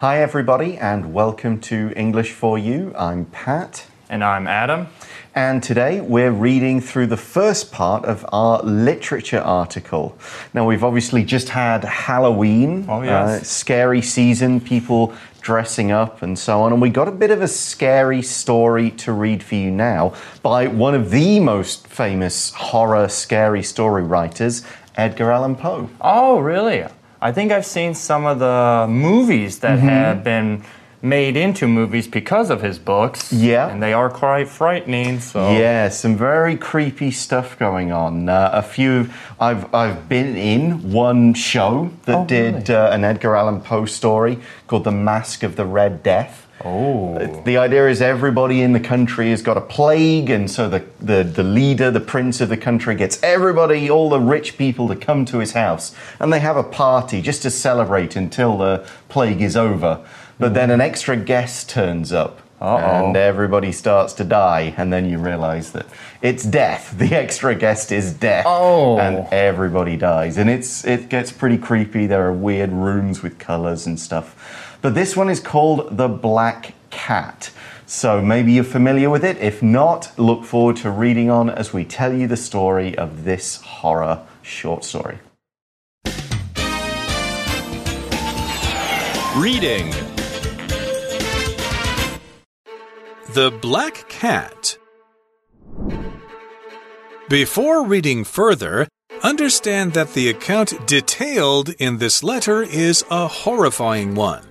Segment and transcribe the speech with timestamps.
[0.00, 2.94] Hi, everybody, and welcome to English for You.
[2.96, 3.86] I'm Pat.
[4.08, 4.86] And I'm Adam.
[5.34, 10.16] And today we're reading through the first part of our literature article.
[10.54, 13.40] Now, we've obviously just had Halloween, Oh, yes.
[13.40, 16.72] uh, scary season, people dressing up and so on.
[16.72, 20.68] And we got a bit of a scary story to read for you now by
[20.68, 24.64] one of the most famous horror scary story writers,
[24.96, 25.90] Edgar Allan Poe.
[26.00, 26.84] Oh, really?
[27.20, 29.88] I think I've seen some of the movies that Mm-hmm.
[29.88, 30.62] have been
[31.00, 33.32] made into movies because of his books.
[33.32, 33.68] Yeah.
[33.68, 35.52] And they are quite frightening, so.
[35.52, 38.28] Yeah, some very creepy stuff going on.
[38.28, 39.08] Uh, a few,
[39.38, 42.74] I've I've been in one show that Oh, did really?
[42.74, 46.47] uh, an Edgar Allan Poe story called The Masque of the Red Death.
[46.64, 47.18] Oh.
[47.44, 51.22] The idea is everybody in the country has got a plague, and so the, the,
[51.22, 55.24] the leader, the prince of the country, gets everybody, all the rich people, to come
[55.26, 55.94] to his house.
[56.18, 60.04] And they have a party just to celebrate until the plague is over.
[60.38, 62.40] But then an extra guest turns up.
[62.60, 63.06] Uh-oh.
[63.06, 65.86] And everybody starts to die, and then you realize that
[66.22, 66.92] it's death.
[66.98, 68.98] The extra guest is death, Oh.
[68.98, 72.08] and everybody dies, and it's it gets pretty creepy.
[72.08, 76.74] There are weird rooms with colors and stuff, but this one is called the Black
[76.90, 77.50] Cat.
[77.86, 79.38] So maybe you're familiar with it.
[79.38, 83.62] If not, look forward to reading on as we tell you the story of this
[83.62, 85.18] horror short story.
[89.36, 89.90] Reading
[93.34, 94.76] The Black Cat.
[97.28, 98.88] Before reading further,
[99.22, 104.47] understand that the account detailed in this letter is a horrifying one.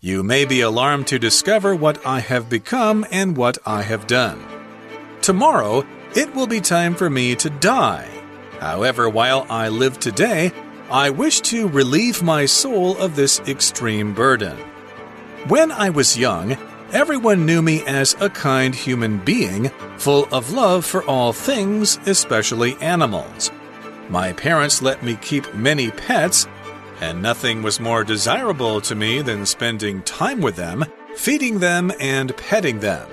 [0.00, 4.44] You may be alarmed to discover what I have become and what I have done.
[5.22, 8.06] Tomorrow, it will be time for me to die.
[8.60, 10.52] However, while I live today,
[10.90, 14.58] I wish to relieve my soul of this extreme burden.
[15.48, 16.58] When I was young,
[16.92, 22.76] everyone knew me as a kind human being, full of love for all things, especially
[22.82, 23.50] animals.
[24.10, 26.46] My parents let me keep many pets,
[27.00, 30.84] and nothing was more desirable to me than spending time with them,
[31.14, 33.08] feeding them, and petting them.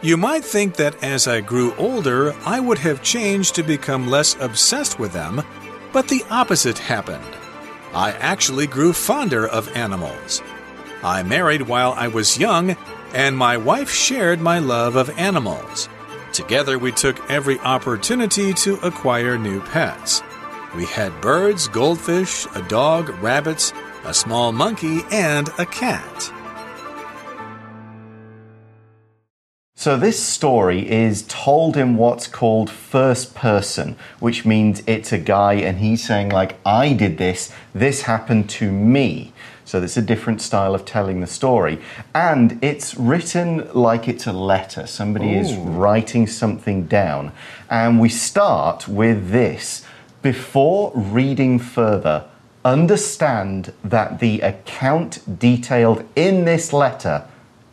[0.00, 4.36] You might think that as I grew older, I would have changed to become less
[4.40, 5.42] obsessed with them,
[5.92, 7.24] but the opposite happened.
[7.92, 10.42] I actually grew fonder of animals.
[11.02, 12.76] I married while I was young,
[13.12, 15.88] and my wife shared my love of animals.
[16.32, 20.22] Together, we took every opportunity to acquire new pets.
[20.76, 23.72] We had birds, goldfish, a dog, rabbits,
[24.04, 26.30] a small monkey, and a cat.
[29.74, 35.54] So, this story is told in what's called first person, which means it's a guy
[35.54, 39.32] and he's saying, like, I did this, this happened to me.
[39.64, 41.78] So, it's a different style of telling the story.
[42.14, 44.86] And it's written like it's a letter.
[44.86, 47.32] Somebody is writing something down.
[47.70, 49.86] And we start with this
[50.22, 52.24] before reading further,
[52.64, 57.24] understand that the account detailed in this letter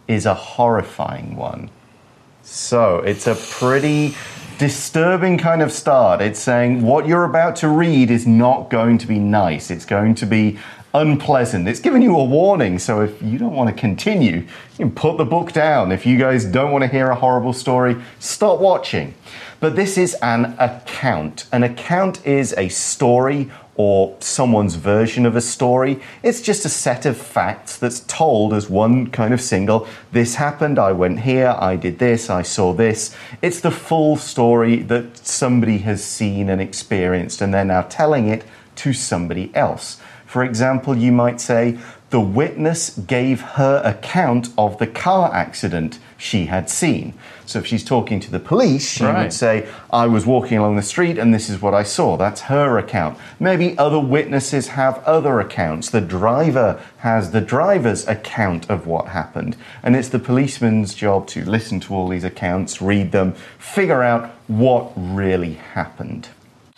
[0.07, 1.69] is a horrifying one.
[2.43, 4.15] So it's a pretty
[4.57, 6.21] disturbing kind of start.
[6.21, 10.15] It's saying what you're about to read is not going to be nice, it's going
[10.15, 10.57] to be
[10.93, 11.67] unpleasant.
[11.67, 12.79] It's giving you a warning.
[12.79, 15.91] So if you don't want to continue, you can put the book down.
[15.91, 19.13] If you guys don't want to hear a horrible story, stop watching.
[19.59, 21.47] But this is an account.
[21.51, 25.99] An account is a story or someone's version of a story.
[26.23, 29.87] It's just a set of facts that's told as one kind of single.
[30.11, 33.15] This happened, I went here, I did this, I saw this.
[33.41, 38.45] It's the full story that somebody has seen and experienced, and they're now telling it
[38.77, 39.99] to somebody else.
[40.25, 41.77] For example, you might say,
[42.11, 47.13] the witness gave her account of the car accident she had seen.
[47.45, 49.23] So if she's talking to the police, she Right.
[49.23, 52.15] would say, I was walking along the street and this is what I saw.
[52.15, 53.17] That's her account.
[53.39, 55.89] Maybe other witnesses have other accounts.
[55.89, 59.57] The driver has the driver's account of what happened.
[59.83, 64.31] And it's the policeman's job to listen to all these accounts, read them, figure out
[64.47, 66.29] what really happened.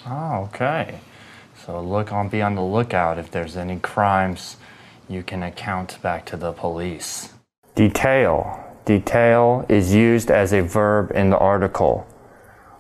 [0.06, 1.00] Oh, okay.
[1.66, 4.56] So look on, be on the lookout if there's any crimes
[5.10, 7.34] you can account back to the police.
[7.76, 8.64] Detail.
[8.86, 12.08] Detail is used as a verb in the article.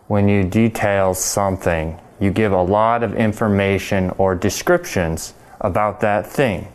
[0.07, 6.71] When you detail something, you give a lot of information or descriptions about that thing.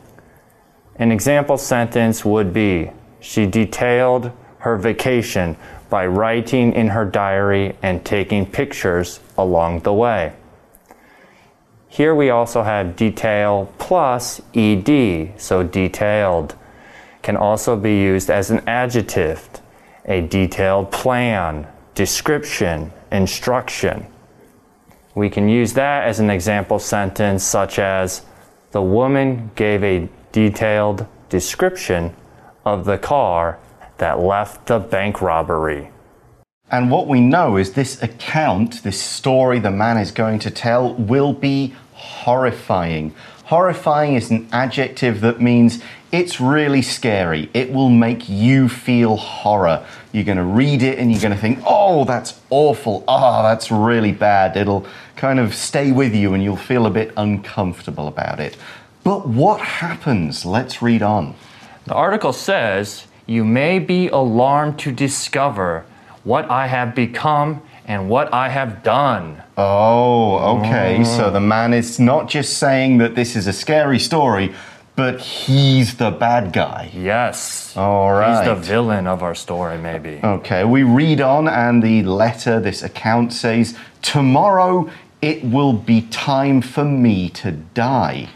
[0.97, 2.91] An example sentence would be
[3.21, 5.57] She detailed her vacation
[5.89, 10.33] by writing in her diary and taking pictures along the way.
[11.93, 16.55] Here we also have detail plus ed, so detailed.
[17.21, 19.47] can also be used as an adjective,
[20.07, 24.07] a detailed plan, description, instruction.
[25.15, 28.25] We can use that as an example sentence, such as
[28.71, 32.17] The woman gave a detailed description
[32.65, 33.59] of the car
[33.99, 35.91] that left the bank robbery.
[36.71, 40.95] And what we know is this account, this story the man is going to tell,
[40.95, 43.15] will be horrifying.
[43.45, 47.49] Horrifying is an adjective that means it's really scary.
[47.55, 49.87] It will make you feel horror.
[50.13, 53.05] You're going to read it and you're going to think, oh, that's awful.
[53.09, 54.57] Oh, that's really bad.
[54.57, 58.57] It'll kind of stay with you and you'll feel a bit uncomfortable about it.
[59.05, 60.45] But what happens?
[60.45, 61.35] Let's read on.
[61.87, 65.85] The article says, You may be alarmed to discover
[66.25, 69.43] what I have become and what I have done.
[69.57, 71.05] Oh, okay.
[71.05, 74.55] So the man is not just saying that this is a scary story,
[74.95, 76.91] but he's the bad guy.
[76.95, 77.77] Yes.
[77.77, 80.21] All He's the villain of our story, maybe.
[80.23, 84.91] Okay, we read on, and the letter, this account says, Tomorrow
[85.23, 88.29] it will be time for me to die.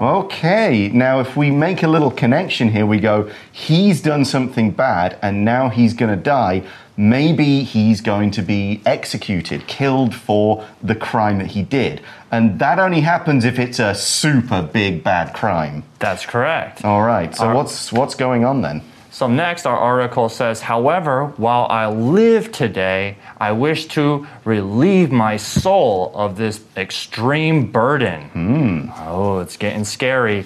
[0.00, 5.18] Okay, now if we make a little connection here, we go, he's done something bad
[5.22, 6.62] and now he's going to die.
[6.96, 12.00] Maybe he's going to be executed, killed for the crime that he did.
[12.30, 15.82] And that only happens if it's a super big bad crime.
[15.98, 16.84] That's correct.
[16.84, 18.82] All right, so Our- what's, what's going on then?
[19.10, 25.36] So, next, our article says, However, while I live today, I wish to relieve my
[25.36, 28.22] soul of this extreme burden.
[28.30, 28.90] Hmm.
[29.06, 30.44] Oh, it's getting scary.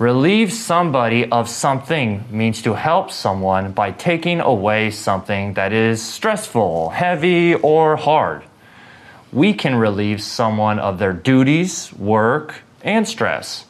[0.00, 6.88] Relieve somebody of something means to help someone by taking away something that is stressful,
[6.88, 8.42] heavy, or hard.
[9.30, 13.66] We can relieve someone of their duties, work, and stress.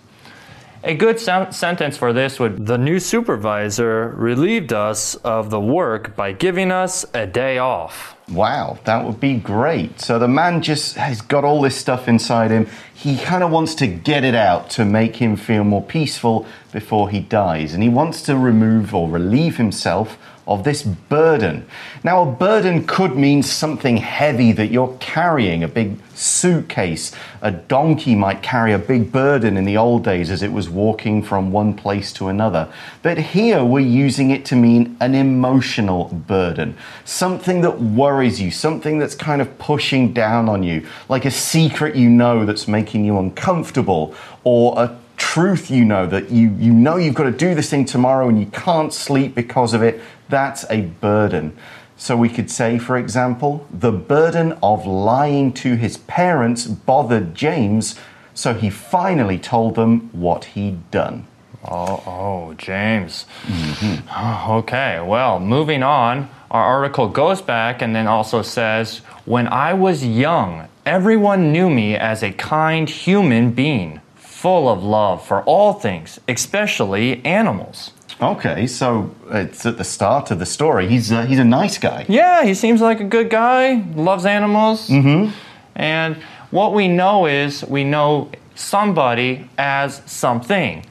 [0.85, 6.31] A good sentence for this would The new supervisor relieved us of the work by
[6.31, 8.15] giving us a day off.
[8.31, 10.00] Wow, that would be great.
[10.00, 12.69] So the man just has got all this stuff inside him.
[12.94, 17.11] He kind of wants to get it out to make him feel more peaceful before
[17.11, 17.75] he dies.
[17.75, 20.19] And he wants to remove or relieve himself
[20.51, 21.65] of this burden.
[22.03, 27.13] Now, a burden could mean something heavy that you're carrying, a big suitcase.
[27.41, 31.23] A donkey might carry a big burden in the old days as it was walking
[31.23, 32.69] from one place to another.
[33.03, 38.99] But here we're using it to mean an emotional burden, something that worries you, something
[38.99, 43.19] that's kind of pushing down on you, like a secret you know that's making you
[43.21, 44.99] uncomfortable, or a
[45.35, 48.41] truth you know that you, you know you've got to do this thing tomorrow and
[48.41, 50.00] you can't sleep because of it.
[50.29, 51.56] That's a burden.
[51.97, 57.94] So we could say, for example, the burden of lying to his parents bothered James,
[58.35, 61.29] so he finally told them what he'd done.
[61.62, 63.25] Oh, oh, James.
[63.44, 64.50] Mm-hmm.
[64.59, 70.05] Okay, well, moving on, our article goes back and then also says When I was
[70.05, 74.00] young, everyone knew me as a kind human being,
[74.41, 77.93] full of love for all things, especially animals.
[78.23, 80.89] Okay, so it's at the start of the story.
[80.89, 82.07] He's a, he's a nice guy.
[82.09, 84.89] Yeah, he seems like a good guy, loves animals.
[84.89, 85.33] Mm-hmm.
[85.75, 86.17] And
[86.51, 90.87] what we know is we know somebody as something.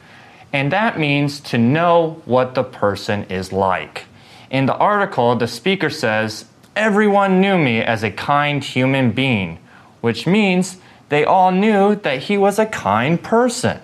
[0.53, 4.05] And that means to know what the person is like.
[4.51, 6.45] In the article, the speaker says,
[6.75, 9.57] Everyone knew me as a kind human being,
[10.01, 10.77] which means
[11.09, 13.79] they all knew that he was a kind person.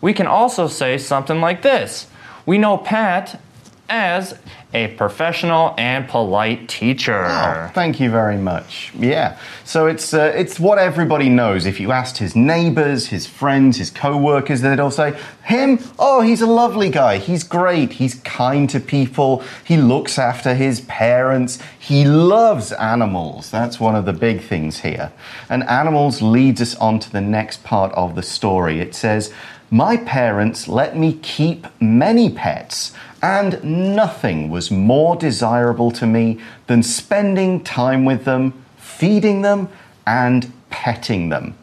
[0.00, 2.06] We can also say something like this
[2.46, 3.40] We know Pat
[3.88, 4.38] as
[4.74, 7.26] a professional and polite teacher.
[7.26, 8.92] Oh, thank you very much.
[8.98, 9.38] Yeah.
[9.64, 11.66] So it's uh, it's what everybody knows.
[11.66, 15.78] If you asked his neighbors, his friends, his co-workers, they'd all say, "Him?
[15.98, 17.18] Oh, he's a lovely guy.
[17.18, 17.92] He's great.
[17.92, 19.42] He's kind to people.
[19.64, 21.58] He looks after his parents.
[21.78, 25.12] He loves animals." That's one of the big things here.
[25.48, 28.80] And animals leads us on to the next part of the story.
[28.80, 29.32] It says,
[29.72, 33.58] "My parents let me keep many pets." And
[33.96, 36.38] nothing was more desirable to me
[36.68, 39.68] than spending time with them, feeding them,
[40.06, 41.54] and petting them.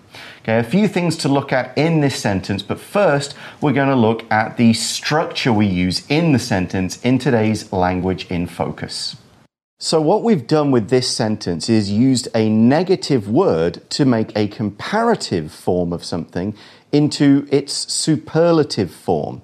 [0.44, 3.96] Okay, a few things to look at in this sentence, but first we're going to
[3.96, 9.16] look at the structure we use in the sentence in today's language in focus.
[9.82, 14.48] So, what we've done with this sentence is used a negative word to make a
[14.48, 16.54] comparative form of something
[16.92, 19.42] into its superlative form.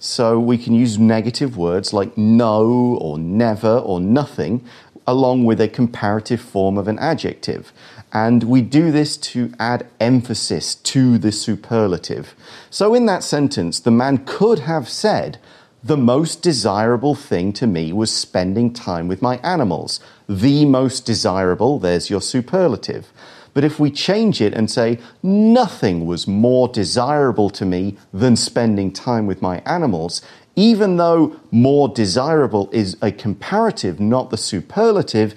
[0.00, 4.64] So, we can use negative words like no or never or nothing
[5.08, 7.72] along with a comparative form of an adjective.
[8.12, 12.34] And we do this to add emphasis to the superlative.
[12.70, 15.38] So, in that sentence, the man could have said,
[15.82, 20.00] the most desirable thing to me was spending time with my animals.
[20.28, 23.12] The most desirable, there's your superlative.
[23.58, 28.92] But if we change it and say, nothing was more desirable to me than spending
[28.92, 30.22] time with my animals,
[30.54, 35.34] even though more desirable is a comparative, not the superlative,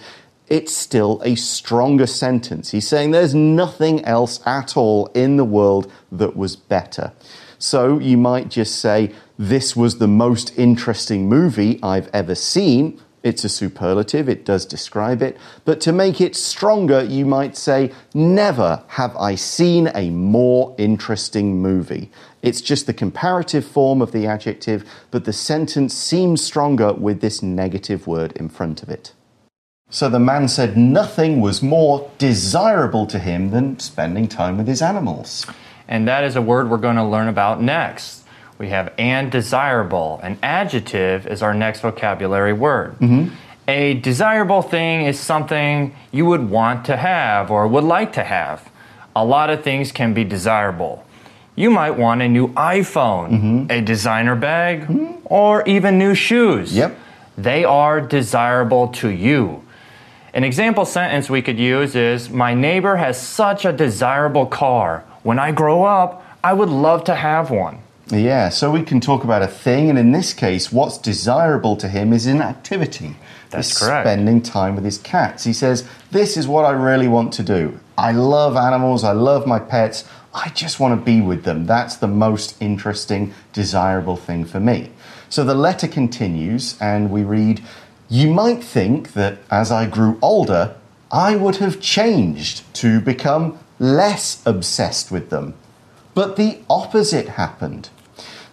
[0.50, 2.70] it's still a stronger sentence.
[2.70, 7.13] He's saying there's nothing else at all in the world that was better.
[7.58, 13.01] So you might just say, This was the most interesting movie I've ever seen.
[13.24, 15.38] It's a superlative, it does describe it.
[15.63, 21.62] But to make it stronger, you might say, Never have I seen a more interesting
[21.62, 22.10] movie.
[22.42, 27.44] It's just the comparative form of the adjective, but the sentence seems stronger with this
[27.44, 29.13] negative word in front of it.
[29.92, 34.82] So the man said nothing was more desirable to him than spending time with his
[34.82, 35.46] animals.
[35.88, 38.21] And that is a word we're going to learn about next.
[38.62, 40.20] We have and desirable.
[40.22, 42.91] An adjective is our next vocabulary word.
[43.00, 43.34] Mm-hmm.
[43.68, 48.70] A desirable thing is something you would want to have or would like to have.
[49.15, 51.03] A lot of things can be desirable.
[51.56, 53.72] You might want a new iPhone, mm-hmm.
[53.72, 55.25] a designer bag, mm-hmm.
[55.25, 56.75] or even new shoes.
[56.75, 56.96] Yep.
[57.39, 59.63] They are desirable to you.
[60.36, 65.03] An example sentence we could use is My neighbor has such a desirable car.
[65.24, 67.80] When I grow up, I would love to have one.
[68.12, 71.88] Yeah, so we can talk about a thing, and in this case, what's desirable to
[71.88, 73.15] him is an activity.
[73.50, 74.06] That's correct.
[74.06, 75.46] Spending time with his cats.
[75.46, 77.80] He says, This is what I really want to do.
[77.98, 80.03] I love animals, I love my pets,
[80.34, 81.65] I just want to be with them.
[81.65, 84.91] That's the most interesting, desirable thing for me.
[85.30, 87.62] So the letter continues, and we read,
[88.10, 90.75] You might think that as I grew older,
[91.12, 95.53] I would have changed to become less obsessed with them.
[96.13, 97.89] But the opposite happened.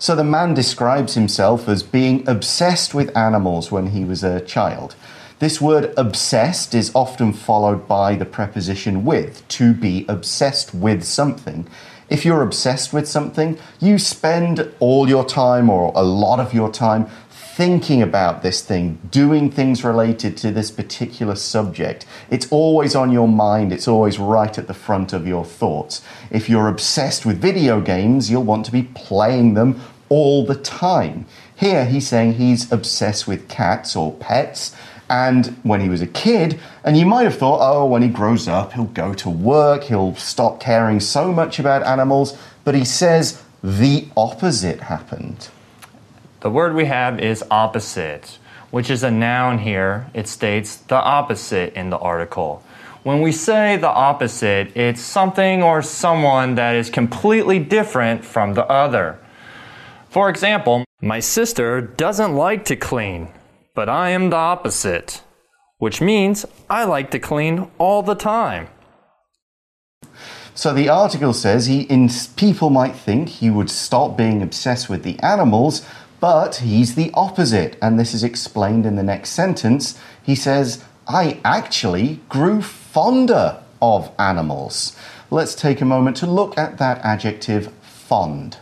[0.00, 4.94] So the man describes himself as being obsessed with animals when he was a child.
[5.40, 11.66] This word obsessed is often followed by the preposition with, to be obsessed with something.
[12.08, 16.70] If you're obsessed with something, you spend all your time or a lot of your
[16.70, 17.08] time
[17.58, 22.06] thinking about this thing, doing things related to this particular subject.
[22.30, 26.00] It's always on your mind, it's always right at the front of your thoughts.
[26.30, 31.26] If you're obsessed with video games, you'll want to be playing them all the time.
[31.56, 34.76] Here he's saying he's obsessed with cats or pets.
[35.10, 38.46] And when he was a kid, and you might have thought, oh, when he grows
[38.46, 42.38] up, he'll go to work, he'll stop caring so much about animals.
[42.62, 45.48] But he says the opposite happened.
[46.40, 48.38] The word we have is opposite,
[48.70, 50.06] which is a noun here.
[50.14, 52.62] It states the opposite in the article.
[53.02, 58.64] When we say the opposite, it's something or someone that is completely different from the
[58.66, 59.18] other.
[60.10, 63.28] For example, my sister doesn't like to clean,
[63.74, 65.22] but I am the opposite,
[65.78, 68.68] which means I like to clean all the time.
[70.54, 75.04] So the article says he in people might think he would stop being obsessed with
[75.04, 75.86] the animals,
[76.20, 79.94] but he's the opposite, and this is explained in the next sentence.
[80.22, 84.92] He says, "I actually grew fonder of animals."
[85.30, 88.56] Let's take a moment to look at that adjective fond.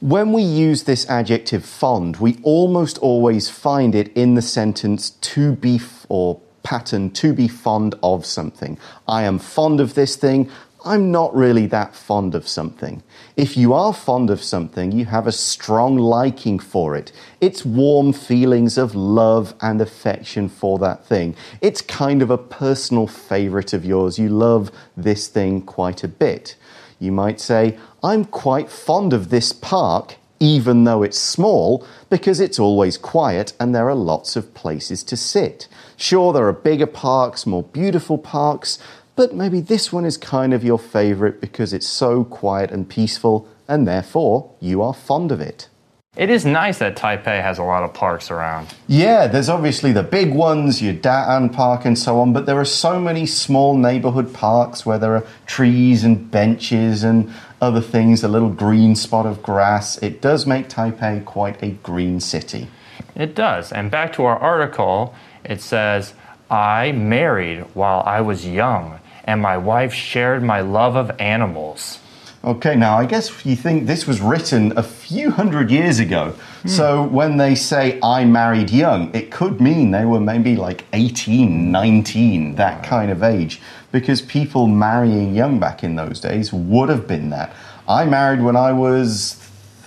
[0.00, 5.52] When we use this adjective fond, we almost always find it in the sentence to
[5.52, 8.76] be or pattern to be fond of something.
[9.06, 10.50] I am fond of this thing.
[10.86, 13.02] I'm not really that fond of something.
[13.36, 17.10] If you are fond of something, you have a strong liking for it.
[17.40, 21.34] It's warm feelings of love and affection for that thing.
[21.60, 24.16] It's kind of a personal favorite of yours.
[24.16, 26.54] You love this thing quite a bit.
[27.00, 32.60] You might say, I'm quite fond of this park, even though it's small, because it's
[32.60, 35.66] always quiet and there are lots of places to sit.
[35.96, 38.78] Sure, there are bigger parks, more beautiful parks,
[39.16, 43.48] but maybe this one is kind of your favorite because it's so quiet and peaceful,
[43.66, 45.68] and therefore you are fond of it.
[46.16, 48.74] It is nice that Taipei has a lot of parks around.
[48.86, 52.64] Yeah, there's obviously the big ones, your Da'an Park and so on, but there are
[52.64, 57.30] so many small neighborhood parks where there are trees and benches and
[57.60, 59.98] other things, a little green spot of grass.
[59.98, 62.68] It does make Taipei quite a green city.
[63.14, 63.70] It does.
[63.70, 66.14] And back to our article, it says,
[66.50, 71.98] I married while I was young, and my wife shared my love of animals.
[72.46, 76.36] Okay, now I guess you think this was written a few hundred years ago.
[76.62, 76.68] Hmm.
[76.68, 81.72] So when they say I married young, it could mean they were maybe like 18,
[81.72, 83.60] 19, that kind of age.
[83.90, 87.52] Because people marrying young back in those days would have been that.
[87.88, 89.34] I married when I was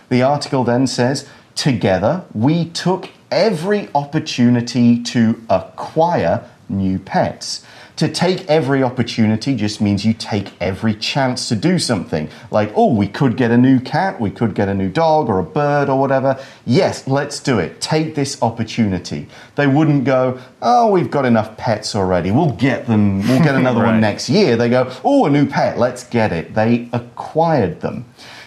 [0.08, 7.64] The article then says, Together, we took every opportunity to acquire new pets.
[7.96, 12.28] To take every opportunity just means you take every chance to do something.
[12.50, 15.38] Like, oh, we could get a new cat, we could get a new dog or
[15.38, 16.42] a bird or whatever.
[16.64, 17.80] Yes, let's do it.
[17.80, 19.28] Take this opportunity.
[19.56, 22.30] They wouldn't go, oh, we've got enough pets already.
[22.30, 24.56] We'll get them, we'll get another one next year.
[24.56, 26.54] They go, oh, a new pet, let's get it.
[26.54, 28.06] They acquired them.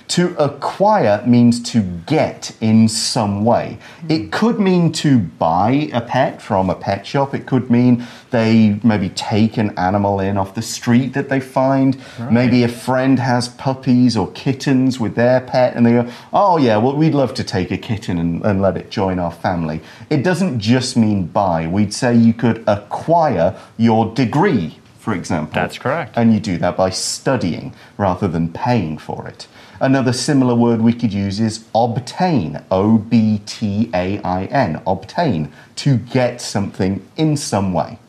[0.09, 3.79] To acquire means to get in some way.
[4.07, 4.29] It hmm.
[4.29, 7.33] could mean to buy a pet from a pet shop.
[7.33, 11.97] It could mean they maybe take an animal in off the street that they find.
[12.31, 16.77] Maybe a friend has puppies or kittens with their pet and they go, oh, yeah,
[16.77, 19.81] well, we'd love to take a kitten and, and let it join our family.
[20.09, 21.67] It doesn't just mean buy.
[21.67, 25.55] We'd say you could acquire your degree, for example.
[25.55, 26.13] That's correct.
[26.15, 29.47] And you do that by studying rather than paying for it.
[29.79, 32.61] Another similar word we could use is obtain.
[32.71, 34.81] O B T A I N.
[34.87, 35.51] Obtain.
[35.77, 37.99] To get something in some way.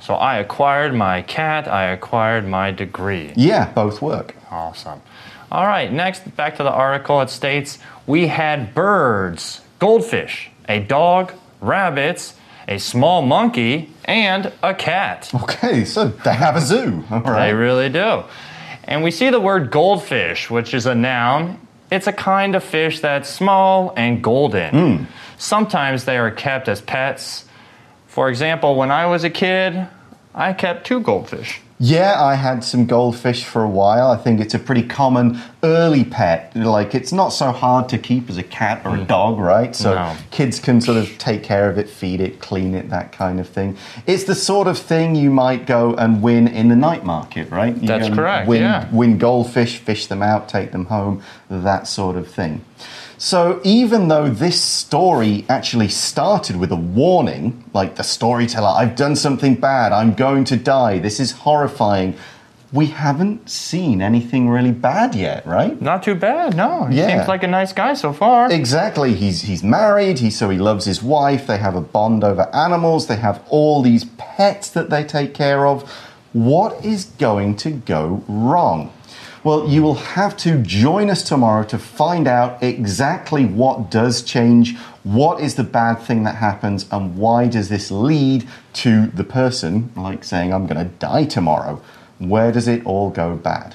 [0.00, 3.32] So I acquired my cat, I acquired my degree.
[3.36, 4.34] Yeah, both work.
[4.50, 5.00] Awesome.
[5.50, 7.22] All right, next, back to the article.
[7.22, 12.34] It states we had birds, goldfish, a dog, rabbits,
[12.68, 15.30] a small monkey, and a cat.
[15.34, 17.04] Okay, so they have a zoo.
[17.10, 17.46] All right.
[17.46, 18.24] They really do.
[18.86, 21.60] And we see the word goldfish, which is a noun.
[21.90, 24.70] It's a kind of fish that's small and golden.
[24.70, 25.04] Hmm.
[25.38, 27.46] Sometimes they are kept as pets.
[28.06, 29.88] For example, when I was a kid,
[30.34, 31.60] I kept two goldfish.
[31.86, 34.10] Yeah, I had some goldfish for a while.
[34.10, 36.56] I think it's a pretty common early pet.
[36.56, 39.06] Like, it's not so hard to keep as a cat or a mm.
[39.06, 39.76] dog, right?
[39.76, 40.16] So No.
[40.30, 43.46] kids can sort of take care of it, feed it, clean it, that kind of
[43.46, 43.76] thing.
[44.06, 47.76] It's the sort of thing you might go and win in the night market, right?
[47.76, 48.88] You That's correct, Win, yeah.
[48.90, 52.62] win goldfish, fish them out, take them home, that sort of thing.
[53.24, 59.16] So, even though this story actually started with a warning, like the storyteller, I've done
[59.16, 62.18] something bad, I'm going to die, this is horrifying,
[62.70, 65.80] we haven't seen anything really bad yet, right?
[65.80, 66.84] Not too bad, no.
[66.84, 67.06] He Yeah.
[67.06, 68.52] seems like a nice guy so far.
[68.52, 69.14] Exactly.
[69.14, 70.18] He's he's married.
[70.18, 71.46] He so he loves his wife.
[71.46, 73.06] They have a bond over animals.
[73.06, 75.90] They have all these pets that they take care of.
[76.34, 78.90] What is going to go wrong?
[79.44, 84.74] Well, you will have to join us tomorrow to find out exactly what does change,
[85.02, 89.92] what is the bad thing that happens, and why does this lead to the person
[89.96, 91.82] like saying, I'm going to die tomorrow?
[92.18, 93.74] Where does it all go bad?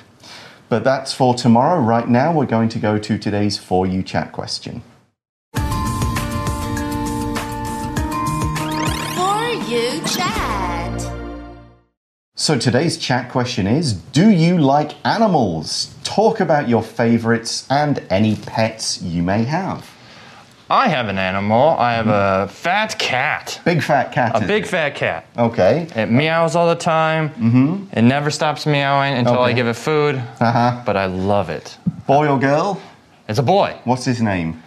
[0.70, 1.80] But that's for tomorrow.
[1.80, 4.82] Right now, we're going to go to today's For You chat question.
[12.40, 15.94] So today's chat question is Do you like animals?
[16.06, 19.86] Talk about your favorites and any pets you may have.
[20.70, 21.72] I have an animal.
[21.72, 23.60] I have a fat cat.
[23.66, 24.42] Big fat cat.
[24.42, 24.70] A big it?
[24.70, 25.26] fat cat.
[25.38, 25.90] Okay.
[25.94, 27.32] It meows all the time.
[27.32, 27.84] Mm-hmm.
[27.92, 30.16] It never stops meowing until I give it food.
[30.16, 30.84] Uh huh.
[30.86, 31.78] But I love it.
[32.08, 32.82] Boy or girl?
[33.28, 33.78] It's a boy.
[33.84, 34.64] What's his name?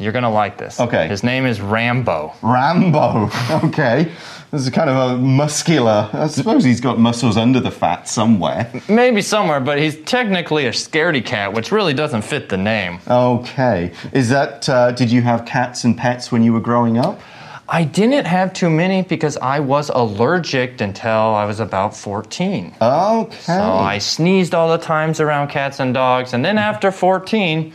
[0.00, 0.80] You're gonna like this.
[0.80, 1.06] Okay.
[1.08, 2.32] His name is Rambo.
[2.42, 3.30] Rambo.
[3.64, 4.10] Okay.
[4.50, 6.08] This is kind of a muscular.
[6.12, 8.72] I suppose he's got muscles under the fat somewhere.
[8.88, 12.98] Maybe somewhere, but he's technically a scaredy cat, which really doesn't fit the name.
[13.06, 13.92] Okay.
[14.12, 17.20] Is that, uh, did you have cats and pets when you were growing up?
[17.68, 22.74] I didn't have too many because I was allergic until I was about 14.
[22.80, 23.36] Okay.
[23.42, 27.72] So I sneezed all the times around cats and dogs, and then after 14,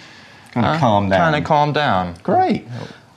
[0.56, 1.20] kind of calm down.
[1.20, 2.16] kind of calmed down.
[2.24, 2.66] Great.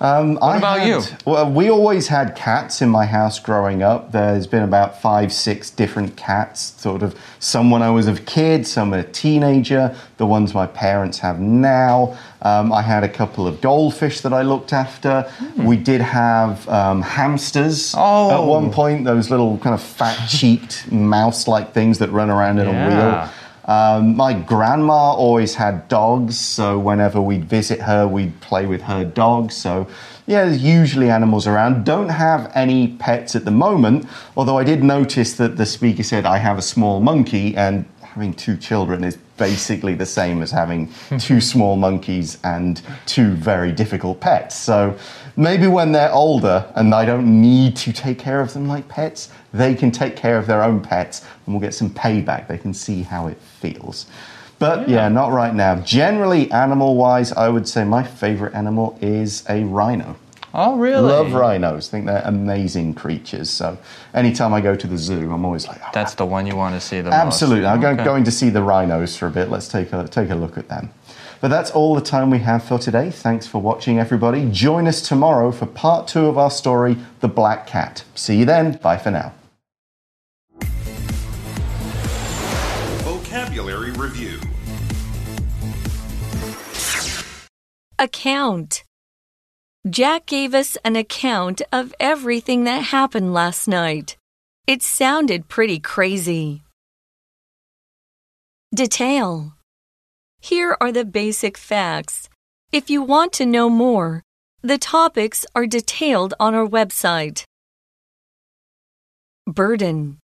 [0.00, 1.02] Um, what about you?
[1.24, 4.12] Well, we always had cats in my house growing up.
[4.12, 6.72] There's been about five, six different cats.
[6.80, 9.96] Sort of some when I was a kid, some a teenager.
[10.18, 12.16] The ones my parents have now.
[12.42, 15.28] Um, I had a couple of goldfish that I looked after.
[15.56, 17.98] We did have um, hamsters Hmm.
[18.00, 18.30] Oh.
[18.30, 19.04] at one point.
[19.04, 23.28] Those little kind of fat-cheeked mouse-like things that run around in a wheel.
[23.68, 29.04] Um, my grandma always had dogs, so whenever we'd visit her, we'd play with her
[29.04, 29.54] dogs.
[29.54, 29.86] So,
[30.26, 31.84] yeah, there's usually animals around.
[31.84, 34.06] Don't have any pets at the moment,
[34.38, 38.32] although I did notice that the speaker said, I have a small monkey, and having
[38.32, 44.18] two children is basically the same as having two small monkeys and two very difficult
[44.18, 44.56] pets.
[44.56, 44.98] So
[45.38, 49.30] maybe when they're older and I don't need to take care of them like pets,
[49.54, 52.48] they can take care of their own pets and we'll get some payback.
[52.48, 54.06] They can see how it feels.
[54.58, 55.76] But yeah, not right now.
[55.82, 60.16] Generally, animal wise, I would say my favorite animal is a rhino.
[60.52, 61.02] Oh, really?
[61.02, 61.88] Love rhinos.
[61.88, 63.48] Think they're amazing creatures.
[63.50, 63.78] So
[64.14, 66.74] anytime I go to the zoo, I'm always like, oh, That's the one you want
[66.74, 67.60] to see the Absolutely.
[67.60, 67.68] most.
[67.68, 67.88] Absolutely.
[67.88, 68.04] I'm Okay.
[68.04, 69.50] going to see the rhinos for a bit.
[69.50, 70.90] Let's take a, take a look at them.
[71.40, 73.10] But that's all the time we have for today.
[73.10, 74.50] Thanks for watching, everybody.
[74.50, 78.04] Join us tomorrow for part two of our story, The Black Cat.
[78.14, 78.78] See you then.
[78.78, 79.32] Bye for now.
[83.04, 84.40] Vocabulary Review
[87.98, 88.84] Account.
[89.88, 94.16] Jack gave us an account of everything that happened last night.
[94.66, 96.62] It sounded pretty crazy.
[98.74, 99.57] Detail.
[100.40, 102.28] Here are the basic facts.
[102.70, 104.22] If you want to know more,
[104.62, 107.44] the topics are detailed on our website.
[109.46, 110.18] Burden.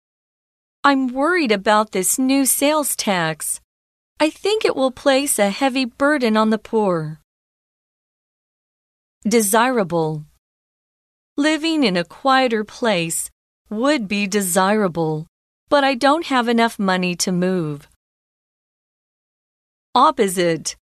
[0.84, 3.60] I'm worried about this new sales tax.
[4.18, 7.20] I think it will place a heavy burden on the poor.
[9.24, 10.24] Desirable.
[11.36, 13.30] Living in a quieter place
[13.70, 15.26] would be desirable,
[15.68, 17.88] but I don't have enough money to move.
[19.95, 20.75] Opposite.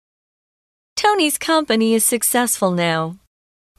[0.96, 3.18] Tony's company is successful now.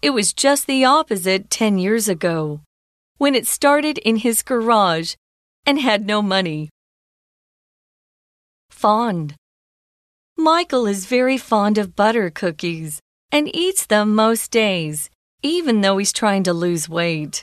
[0.03, 2.61] It was just the opposite 10 years ago,
[3.19, 5.15] when it started in his garage
[5.65, 6.69] and had no money.
[8.71, 9.35] Fond.
[10.37, 13.01] Michael is very fond of butter cookies
[13.33, 15.11] and eats them most days,
[15.43, 17.43] even though he's trying to lose weight.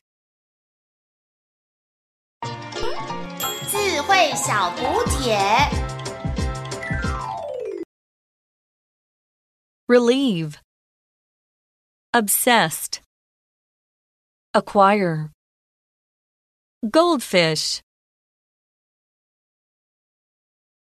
[3.73, 5.86] 智慧小补帖。
[9.88, 10.58] Relieve.
[12.12, 13.00] Obsessed.
[14.52, 15.30] Acquire.
[16.90, 17.80] Goldfish.